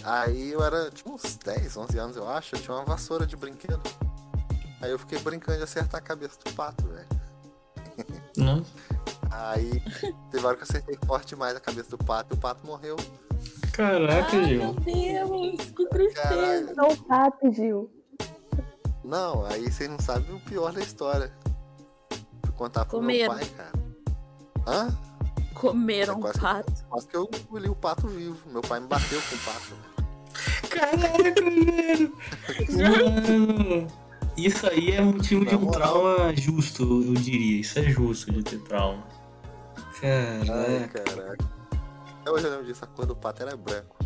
[0.03, 2.55] Aí eu era tipo uns 10, 11 anos, eu acho.
[2.55, 3.81] Eu tinha uma vassoura de brinquedo.
[4.81, 7.07] Aí eu fiquei brincando de acertar a cabeça do pato, velho.
[8.37, 8.71] Nossa.
[9.29, 9.83] Aí
[10.31, 12.95] teve hora que eu acertei forte demais a cabeça do pato e o pato morreu.
[13.79, 14.59] Caraca, Ai, Gil.
[14.59, 16.73] Meu Deus, que tristeza.
[16.75, 17.89] Não pato, Gil.
[19.05, 21.31] Não, aí vocês não sabem o pior da história.
[22.43, 23.33] Vou contar pro Comeram.
[23.35, 23.71] meu pai, cara.
[24.67, 24.97] Hã?
[25.53, 26.73] Comeram É um quase- pato.
[26.89, 28.37] Quase que eu engoli o pato vivo.
[28.51, 29.89] Meu pai me bateu com o pato.
[30.69, 32.13] Caraca, velho.
[32.75, 33.87] Mano.
[34.35, 35.93] Isso aí é motivo de um moral.
[36.01, 37.61] trauma justo, eu diria.
[37.61, 39.03] Isso é justo de ter trauma.
[40.03, 41.58] Ai, Caraca.
[42.19, 42.21] Caraca.
[42.21, 43.97] Até hoje eu lembro disso, a cor do pato era branco.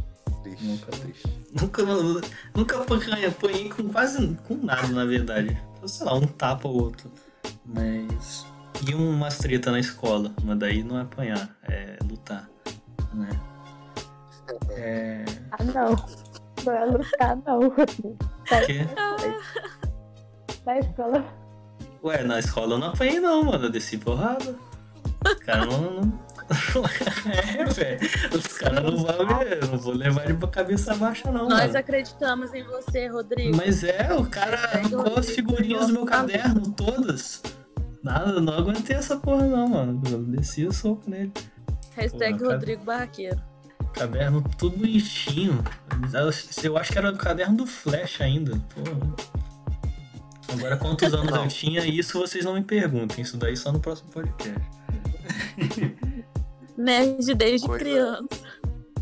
[0.43, 0.91] Triste, Nunca.
[0.91, 1.47] triste.
[1.54, 1.84] Nunca,
[2.54, 5.58] nunca apanhei, apanhei com quase com nada, na verdade.
[5.86, 7.12] Sei lá, um tapa ou outro.
[7.65, 8.45] Mas.
[8.86, 10.34] E umas treta na escola.
[10.43, 12.49] Mas daí não é apanhar, é lutar.
[13.13, 13.30] Né?
[14.71, 15.23] É.
[15.52, 15.95] Ah, não.
[16.65, 17.71] Não é lutar, não.
[18.65, 18.86] quê?
[20.65, 21.26] Da escola.
[22.04, 23.65] Ué, na escola eu não apanhei não, mano.
[23.65, 24.56] Eu desci porrada.
[25.26, 26.02] Os caras não.
[26.02, 26.19] não...
[27.25, 27.99] é, velho.
[28.34, 29.65] Os caras não vão ver.
[29.67, 31.47] Não vou levar ele pra cabeça baixa, não.
[31.47, 31.77] Nós mano.
[31.77, 33.56] acreditamos em você, Rodrigo.
[33.56, 37.41] Mas é, o cara arrancou as figurinhas do meu caderno, todas.
[38.03, 40.01] Nada, não aguentei essa porra não, mano.
[40.10, 41.32] Eu desci o soco nele.
[41.95, 43.41] Hashtag Porra, Rodrigo Barraqueiro.
[43.93, 45.63] Caderno tudo bonitinho.
[46.63, 48.60] Eu acho que era o caderno do Flash ainda.
[48.75, 49.43] Porra.
[50.51, 51.43] Agora, quantos anos Não.
[51.43, 53.21] eu tinha, isso vocês não me perguntem.
[53.23, 54.62] Isso daí só no próximo podcast.
[56.84, 58.28] Nerd desde Coisa- criança.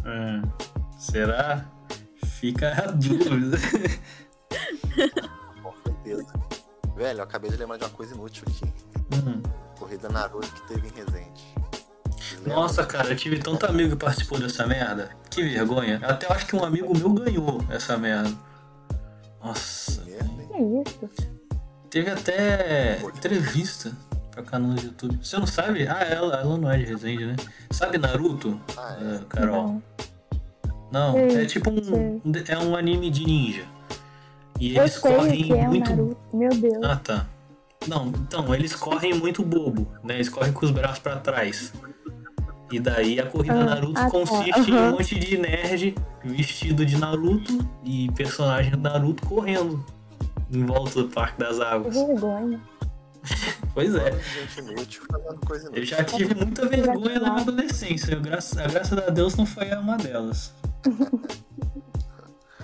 [0.06, 0.41] É.
[0.98, 1.65] Será?
[2.26, 3.58] Fica a dúvida.
[5.62, 6.26] Com certeza.
[6.96, 8.65] Velho, eu acabei de lembrar de uma coisa inútil aqui.
[9.15, 9.41] Hum.
[9.78, 11.52] Corrida Naruto que teve em Resende.
[12.46, 15.12] Nossa, cara, eu tive tanto amigo que participou dessa merda.
[15.30, 16.00] Que vergonha.
[16.04, 18.32] Até eu acho que um amigo meu ganhou essa merda.
[19.44, 20.02] Nossa.
[20.04, 20.24] Merda,
[20.56, 20.84] hein?
[20.84, 21.32] Que isso?
[21.89, 23.91] Teve até entrevista
[24.41, 25.19] canal do YouTube.
[25.21, 25.88] Você não sabe?
[25.88, 27.36] Ah, ela, ela não é de Resende, né?
[27.71, 29.15] Sabe Naruto, Ah, é.
[29.15, 29.63] eh, Carol?
[29.63, 29.82] Não.
[30.91, 32.21] Não, Sei, é tipo um.
[32.47, 33.63] É um anime de ninja.
[34.60, 35.89] E Eu eles correm que é muito.
[35.89, 36.17] Naruto.
[36.34, 36.84] Meu Deus.
[36.84, 37.25] Ah, tá.
[37.88, 40.15] Não, então, eles correm muito bobo, né?
[40.15, 41.73] Eles correm com os braços pra trás.
[42.71, 46.86] E daí a corrida Ah, Naruto ah, tá, consiste em um monte de nerd vestido
[46.86, 49.84] de Naruto e personagem do Naruto correndo
[50.51, 51.95] em volta do Parque das Que Águas.
[51.95, 52.62] vergonha.
[53.73, 54.12] Pois é.
[55.73, 58.15] Eu já tive muita vergonha na minha adolescência.
[58.17, 60.53] Graças, a graças a Deus não foi uma delas.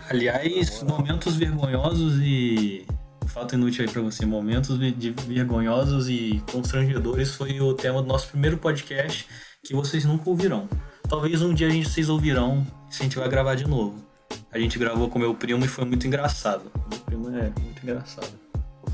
[0.10, 2.86] Aliás, momentos vergonhosos e.
[3.28, 4.26] Fato inútil aí pra você.
[4.26, 9.28] Momentos de vergonhosos e constrangedores foi o tema do nosso primeiro podcast
[9.64, 10.68] que vocês nunca ouvirão.
[11.10, 14.06] Talvez um dia a gente, vocês ouvirão se a gente vai gravar de novo.
[14.52, 16.72] A gente gravou com meu primo e foi muito engraçado.
[16.90, 18.47] Meu primo é muito engraçado.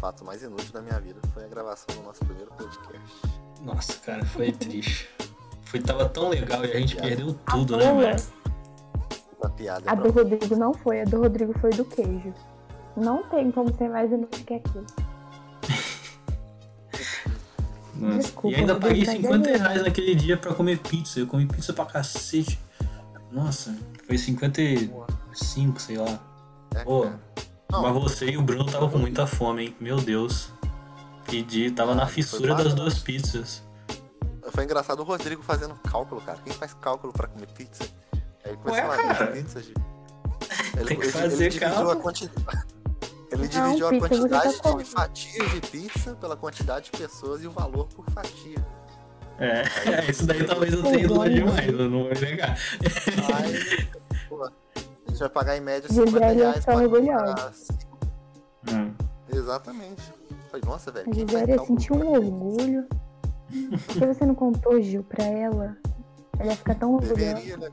[0.04, 3.22] O fato mais inútil da minha vida foi a gravação do nosso primeiro podcast.
[3.62, 5.10] Nossa, cara, foi triste.
[5.62, 8.18] Foi, tava tão legal e a gente perdeu tudo, né?
[9.42, 10.22] A piada A do pra...
[10.22, 12.34] Rodrigo não foi, a do Rodrigo foi do queijo.
[12.98, 14.86] Não tem como ser mais inútil que aquilo.
[17.96, 18.18] Nossa.
[18.18, 21.22] Desculpa, e ainda Rodrigo, paguei mas 50 é reais naquele dia pra comer pizza.
[21.22, 22.60] Eu comi pizza pra cacete.
[23.32, 23.74] Nossa,
[24.06, 26.20] foi 55, sei lá.
[26.76, 27.08] É, Pô.
[27.74, 29.76] Não, Mas você e o Bruno estavam com muita fome, hein?
[29.80, 30.50] Meu Deus.
[31.26, 33.64] Pedi, tava na fissura das duas pizzas.
[34.52, 36.38] Foi engraçado o Rodrigo fazendo cálculo, cara.
[36.44, 37.84] Quem faz cálculo pra comer pizza?
[38.46, 39.74] Aí começou Ué, a as pizzas de...
[40.86, 42.64] Tem que fazer a quantidade.
[43.32, 44.90] Ele Não, dividiu a pizza você tá quantidade de comendo.
[44.90, 48.64] fatias de pizza pela quantidade de pessoas e o valor por fatia.
[49.40, 49.64] É,
[50.12, 52.56] isso daí talvez eu tenha ido demais, eu não vou negar.
[53.34, 53.88] Aí,
[54.30, 54.48] pô,
[55.14, 57.26] a gente vai pagar em média Gisele 50 reais orgulhosa.
[58.66, 58.76] comprar.
[58.82, 58.94] Hum.
[59.32, 60.02] Exatamente.
[60.50, 62.88] Falei, nossa, velho, A Gisele sentiu um orgulho.
[63.88, 65.78] Por que você não contou, Gil, pra ela?
[66.40, 67.16] Ela ia ficar tão orgulhosa.
[67.36, 67.70] Deveria, né?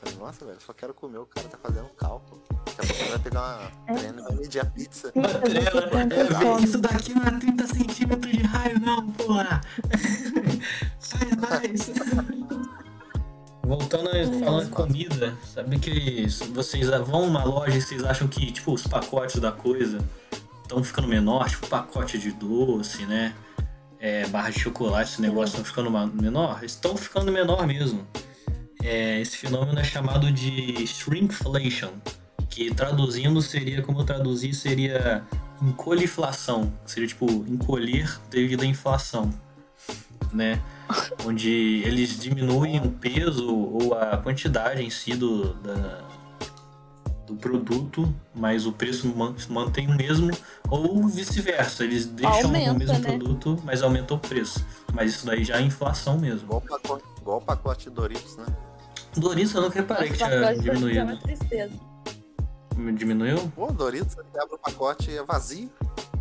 [0.00, 2.40] Falei, nossa, velho, só quero comer, o cara tá fazendo cálculo.
[2.76, 3.94] Daqui a pouco ele vai pegar uma É.
[3.98, 5.12] trena e vai medir a pizza.
[5.14, 6.64] Você é, vê, fome.
[6.64, 9.60] isso daqui não é 30 centímetros de raio, não, porra!
[11.00, 11.90] Faz mais!
[13.68, 18.50] Voltando a falar de comida, sabe que vocês vão numa loja e vocês acham que,
[18.50, 19.98] tipo, os pacotes da coisa
[20.62, 23.34] estão ficando menor, tipo pacote de doce, né?
[24.00, 26.64] É, barra de chocolate, esse negócio estão ficando menor?
[26.64, 28.06] Estão ficando menor mesmo.
[28.82, 31.90] É, esse fenômeno é chamado de shrinkflation,
[32.48, 35.22] que traduzindo seria, como eu traduzi, seria
[35.60, 36.72] encoliflação.
[36.86, 39.30] Seria tipo encolher devido à inflação,
[40.32, 40.58] né?
[41.26, 41.50] Onde
[41.84, 46.06] eles diminuem o peso ou a quantidade em si do, da-
[47.26, 50.30] do produto, mas o preço man- mantém o mesmo,
[50.70, 53.16] ou vice-versa, eles deixam Aumenta, o mesmo né?
[53.18, 54.64] produto, mas aumentam o preço.
[54.94, 56.46] Mas isso daí já é inflação mesmo.
[56.46, 58.46] Igual o pacote, igual o pacote Doritos, né?
[59.16, 61.02] Doritos eu nunca reparei que tinha Doritos é diminuído.
[61.04, 61.72] uma tristeza.
[62.94, 63.50] Diminuiu?
[63.56, 65.70] Pô, Doritos, você abre o pacote e é vazio.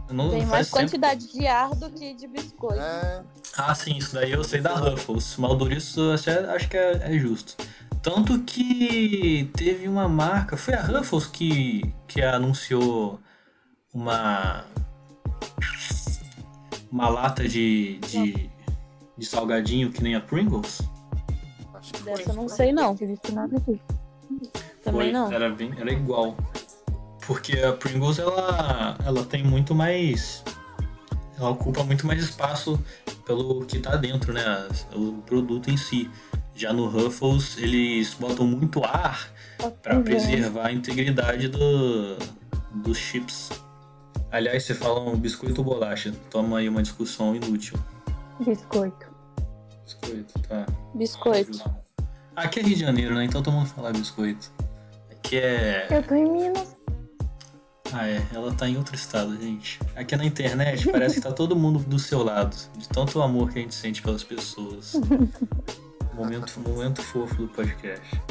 [0.10, 0.78] Não Tem mais tempo.
[0.80, 2.80] quantidade de ar do que de biscoito.
[2.82, 3.24] É,
[3.58, 5.36] Ah, sim, isso daí eu sei da Ruffles.
[5.38, 7.56] Mas o Doritos eu acho- acho que é, é justo.
[8.02, 13.20] Tanto que teve uma marca, foi a Ruffles que, que anunciou
[13.93, 14.63] uma
[16.91, 18.50] uma lata de, de,
[19.17, 20.82] de salgadinho que nem a Pringles.
[21.74, 22.13] acho que foi.
[22.13, 22.96] Dessa eu não sei não.
[22.96, 23.82] Não nada disso.
[24.84, 25.32] Também Foi, não.
[25.32, 26.38] Era, bem, era igual.
[27.28, 30.44] Porque a Pringles ela, ela tem muito mais.
[31.38, 32.82] Ela ocupa muito mais espaço
[33.26, 34.44] pelo que tá dentro, né?
[34.96, 36.10] O produto em si.
[36.56, 39.30] Já no Ruffles eles botam muito ar
[39.84, 40.04] para Uhum.
[40.04, 42.18] preservar a integridade do,
[42.74, 43.52] dos chips.
[44.32, 46.13] Aliás, você fala um biscoito ou bolacha?
[46.32, 47.78] Toma aí uma discussão inútil.
[48.40, 49.06] Biscoito.
[49.84, 50.66] Biscoito, tá.
[50.96, 51.72] Biscoito.
[52.36, 53.26] Aqui é Rio de Janeiro, né?
[53.26, 54.52] Então todo mundo fala biscoito.
[55.12, 55.88] Aqui é.
[55.92, 56.77] Eu tô em Minas.
[57.93, 58.26] Ah, é.
[58.34, 59.80] Ela tá em outro estado, gente.
[59.95, 62.56] Aqui na internet parece que tá todo mundo do seu lado.
[62.78, 64.93] De tanto amor que a gente sente pelas pessoas.
[66.13, 68.21] momento, momento fofo do podcast.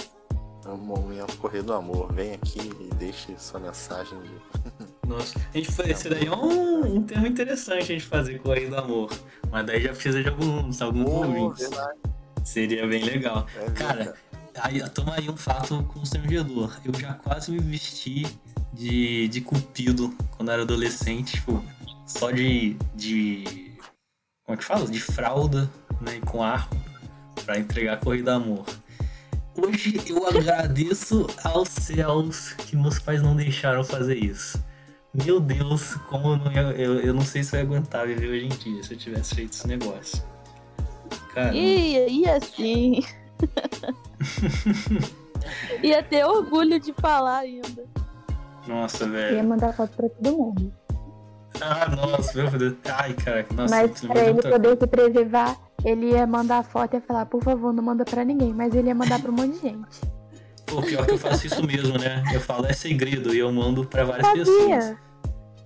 [0.64, 2.12] É um momento correr do amor.
[2.12, 4.18] Vem aqui e deixe sua mensagem.
[4.20, 4.30] De...
[5.08, 8.68] Nossa, a gente foi, esse daí é um, um termo interessante a gente fazer correr
[8.68, 9.10] do amor.
[9.50, 11.70] Mas daí já precisa de alguns, alguns oh, ouvintes.
[12.44, 13.46] Seria bem legal.
[13.56, 14.14] É Cara,
[14.56, 16.76] aí, toma aí um fato constrangedor.
[16.84, 18.26] Eu já quase me vesti
[18.76, 21.64] de, de cupido quando era adolescente, tipo,
[22.06, 22.76] só de.
[22.94, 23.72] de.
[24.44, 24.86] Como é que fala?
[24.86, 26.20] De fralda, né?
[26.26, 26.76] Com arco,
[27.44, 28.66] pra entregar a corrida amor.
[29.56, 34.62] Hoje eu agradeço aos céus que meus pais não deixaram fazer isso.
[35.14, 38.28] Meu Deus, como eu não, ia, eu, eu não sei se eu ia aguentar viver
[38.28, 40.22] hoje em dia se eu tivesse feito esse negócio.
[41.32, 41.54] Cara.
[41.54, 43.02] Ia, ia sim.
[45.82, 47.86] ia ter orgulho de falar ainda.
[48.66, 49.36] Nossa, velho.
[49.36, 50.72] Ia mandar foto pra todo mundo.
[51.60, 52.74] Ah, nossa, meu Deus.
[52.84, 53.74] Ai, cara, nossa.
[53.74, 57.42] Mas pra ele poder se preservar, ele ia mandar a foto e ia falar, por
[57.42, 58.52] favor, não manda pra ninguém.
[58.52, 60.00] Mas ele ia mandar pra um monte de gente.
[60.66, 62.22] Pô, pior que eu faço isso mesmo, né?
[62.34, 64.96] Eu falo, é segredo, e eu mando pra várias pessoas.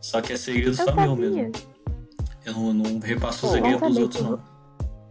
[0.01, 1.03] Só que é segredo eu só sabia.
[1.07, 1.53] meu mesmo.
[2.45, 4.41] Eu não, não repasso o segredo dos outros, não.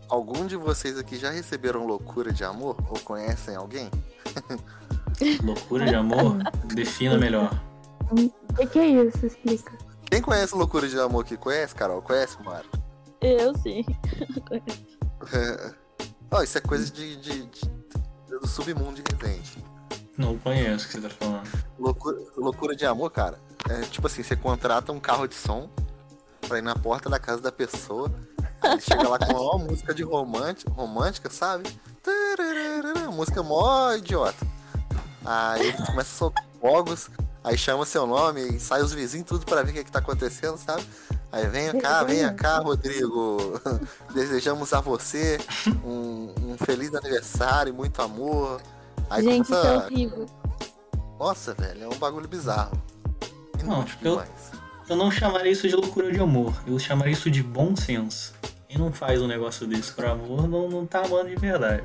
[0.07, 2.75] Algum de vocês aqui já receberam loucura de amor?
[2.89, 3.89] Ou conhecem alguém?
[5.43, 6.37] loucura de amor?
[6.73, 7.51] Defina melhor.
[8.11, 9.25] O que, que, é isso?
[9.25, 9.77] Explica.
[10.09, 11.37] Quem conhece loucura de amor aqui?
[11.37, 12.01] Conhece, Carol?
[12.01, 12.69] Conhece, Mário?
[13.21, 13.85] Eu sim.
[16.31, 17.61] oh, isso é coisa de, de, de,
[18.27, 19.63] do submundo de Resende.
[20.17, 21.49] Não conheço o que você tá falando.
[21.77, 23.39] Loucura, loucura de amor, cara.
[23.69, 25.69] É tipo assim, você contrata um carro de som
[26.47, 28.11] pra ir na porta da casa da pessoa.
[28.61, 31.69] Aí chega lá com uma música de romântica, romântica, sabe?
[33.13, 34.45] Música mó idiota.
[35.23, 37.09] Aí ele começa a soltar fogos,
[37.49, 39.91] aí chama seu nome e sai os vizinhos tudo para ver o que, é que
[39.91, 40.83] tá acontecendo, sabe?
[41.31, 43.59] Aí venha cá, venha cá, Rodrigo.
[44.13, 45.39] Desejamos a você
[45.83, 48.61] um, um feliz aniversário, muito amor.
[49.09, 49.67] Aí Gente, começa...
[49.67, 50.25] isso é horrível.
[51.19, 52.81] Nossa, velho, é um bagulho bizarro.
[53.63, 54.23] Não, eu,
[54.87, 56.53] eu não chamaria isso de loucura de amor.
[56.65, 58.33] Eu chamaria isso de bom senso.
[58.67, 61.83] Quem não faz um negócio desse por amor não, não tá amando de verdade.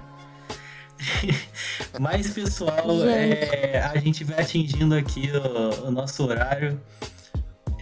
[1.99, 6.81] Mas, pessoal, é, a gente vai atingindo aqui o, o nosso horário.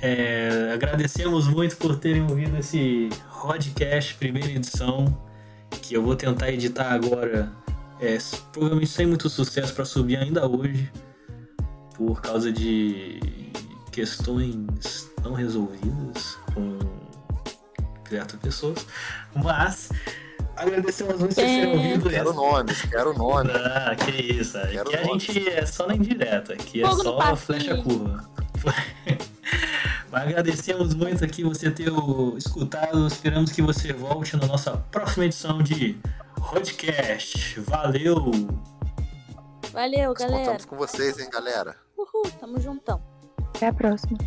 [0.01, 3.09] É, agradecemos muito por terem ouvido esse
[3.41, 5.17] podcast, primeira edição,
[5.83, 7.53] que eu vou tentar editar agora,
[8.01, 8.19] é,
[8.53, 10.91] provavelmente sem muito sucesso para subir ainda hoje,
[11.97, 13.21] por causa de
[13.93, 16.79] questões não resolvidas com
[18.09, 18.87] certas pessoas,
[19.35, 19.91] mas
[20.57, 22.11] agradecemos muito por terem ouvido.
[22.11, 23.55] Quero nomes, quero nomes.
[23.55, 24.59] Ah, que isso.
[24.61, 28.25] Quero aqui a gente é só na indireta, aqui é Fogo só flecha curva.
[30.11, 31.91] Mas agradecemos muito aqui você ter
[32.37, 33.07] escutado.
[33.07, 35.99] Esperamos que você volte na nossa próxima edição de
[36.51, 37.59] podcast.
[37.61, 38.31] Valeu!
[39.73, 40.39] Valeu, galera.
[40.39, 41.75] Contamos com vocês, hein, galera.
[41.97, 43.03] Uhul, tamo juntão.
[43.55, 44.19] Até a próxima.